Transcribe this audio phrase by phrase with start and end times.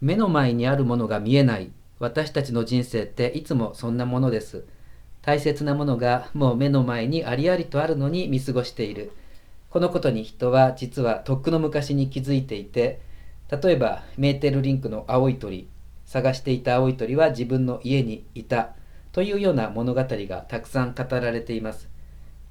[0.00, 1.70] 目の前にあるものが見えない。
[1.98, 4.64] 私たちの人生っていつもそんなものです。
[5.22, 9.12] 大切なものがもう目の前にありありとあるのに見過ごしている。
[9.70, 13.00] このことに人は実はとっくの昔に気づいていて
[13.50, 15.66] 例えばメーテルリンクの青い鳥
[16.04, 18.76] 探していた青い鳥は自分の家にいた
[19.10, 21.88] というような物語がたくさん語られています。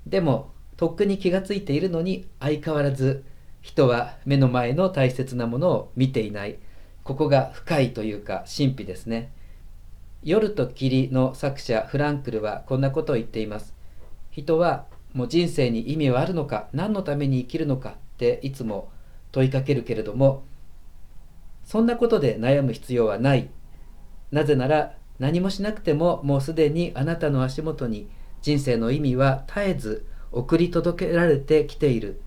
[0.05, 3.23] でもとっくに気がついているのに相変わらず
[3.61, 6.57] 人は目の前の大切なものを見ていない。
[7.03, 9.31] ここが深いというか神秘ですね。
[10.23, 13.73] 夜と霧の作者フランクルはこんなことを言っています。
[14.31, 18.89] 人はもう人生に意味はあるのか何のために生きるのかっていつも
[19.31, 20.43] 問いかけるけれども
[21.63, 23.49] そんなことで悩む必要はない。
[24.31, 28.09] なぜなら何もしなくてももうすでにあなたの足元に
[28.41, 32.21] 人生の意味は絶えず送り届けられてきている。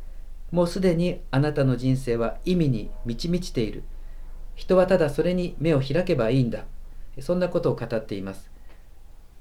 [0.53, 3.83] もうすでにあなたの人生は意味に満ち満ちている。
[4.57, 6.65] 人はただそれに目を開けばいいんだ。
[7.21, 8.51] そんなことを語っています。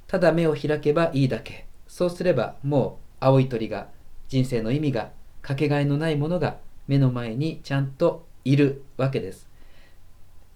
[0.07, 1.65] ただ目を開けばいいだけ。
[1.87, 3.87] そうすればもう青い鳥が
[4.27, 9.49] 人生の意味がかけがえのないものが目の前にちゃんといるわけです。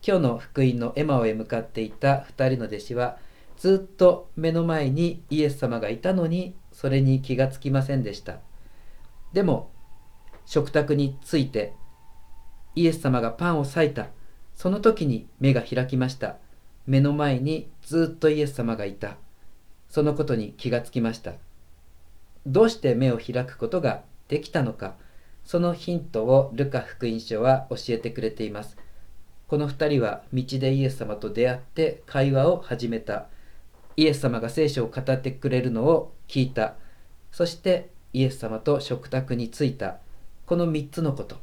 [0.05, 3.17] 今日の福音のエマオへ向かっていた2人の弟子は
[3.57, 8.39] ずっと目の前にイエス様がいたのにそれに気がつきませんでした。
[9.33, 9.71] でも
[10.45, 11.73] 食卓について
[12.75, 14.07] イエス様がパンを裂いた。
[14.59, 16.35] その時に目が開きました。
[16.85, 19.15] 目の前にずっとイエス様がいた。
[19.87, 21.35] そのことに気がつきました。
[22.45, 24.95] どうして目を開くことができたのか。
[25.45, 28.75] そのヒントをルカ福音書は教えてくれています。
[29.47, 33.27] この2人は道でイエス様と出会って会話を始めた。
[33.95, 36.75] イエス様が聖書を語ってくれるのを聞いた。
[37.31, 39.99] そしてイエス様と食卓に着いた。
[40.45, 41.37] この3つのこと、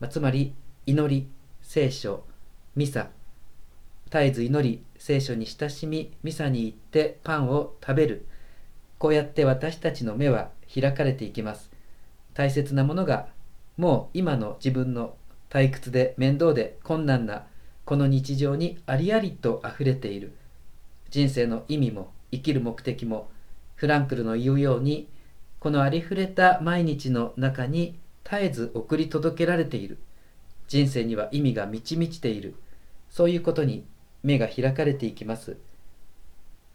[0.00, 0.52] まあ、つまり
[0.84, 1.30] 祈り
[1.62, 2.28] 聖書。
[2.78, 3.08] ミサ。
[4.04, 8.24] 絶えず祈り聖書に親しみミサに行ってパンを食べる。
[8.98, 11.72] こうやって私たちの目は開かれていきます。
[12.34, 13.26] 大切なものが
[13.76, 15.16] もう今の自分の
[15.50, 17.46] 退屈で面倒で困難な
[17.84, 20.36] この日常にありありと溢れている。
[21.10, 23.28] 人生の意味も生きる目的も
[23.74, 25.08] フランクルの言うように
[25.58, 29.98] このありふれた毎日の中に絶えず送り届けられている。
[30.68, 32.54] 人生には意味が満ち満ちている。
[33.10, 33.84] そういうことに
[34.22, 35.56] 目が開かれていきます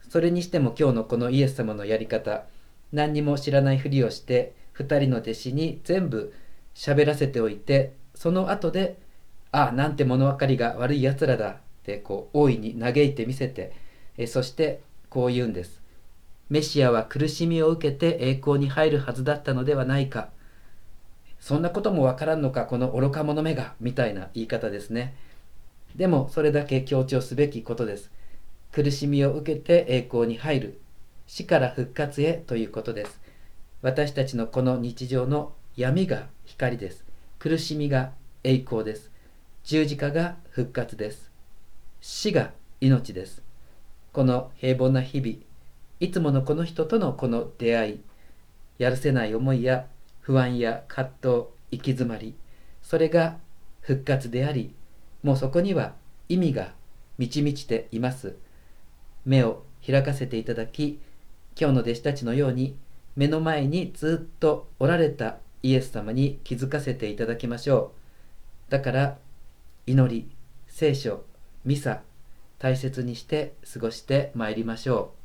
[0.08, 2.44] それにしても今日のこのイエス様のやり方
[2.92, 6.32] 何にも知らないふりをして2人の弟子に全部
[6.74, 8.98] 喋らせておいてその後で
[9.52, 13.72] 「ああなんて物分かりが悪いやつらだ」ってこう大いに嘆いてみせて
[14.16, 15.82] えそしてこう言うんです。
[16.50, 20.28] メシアは苦しみを受けて栄光に入るはずだったのではないか。
[21.40, 25.14] そんなこともわからんのかこの愚か者めがみたいな言い方ですね。
[25.94, 28.10] でもそれだけ強調すべきことです。
[28.72, 30.80] 苦しみを受けて栄光に入る。
[31.26, 33.20] 死から復活へということです。
[33.82, 37.04] 私たちのこの日常の闇が光です。
[37.38, 38.12] 苦しみが
[38.42, 39.10] 栄光です。
[39.62, 41.30] 十字架が復活です。
[42.00, 43.42] 死が命です。
[44.12, 45.36] この平凡な日々、
[46.00, 48.00] いつものこの人とのこの出会い、
[48.78, 49.86] やるせない思いや
[50.20, 52.34] 不安や葛藤、行き詰まり、
[52.82, 53.38] それが
[53.80, 54.74] 復活であり、
[55.24, 55.94] もうそこには
[56.28, 56.74] 意味が
[57.18, 58.36] 満ち満ちています。
[59.24, 61.00] 目を開かせていただき、
[61.58, 62.76] 今日の弟子たちのように
[63.16, 67.94] 目の前にずっとおられたイエス様に気づかせていただきましょ
[68.68, 68.70] う。
[68.70, 69.18] だから、
[69.86, 70.30] 祈り、
[70.68, 71.24] 聖書、
[71.64, 72.02] ミサ、
[72.58, 75.23] 大切にして過ごしてまいりましょう。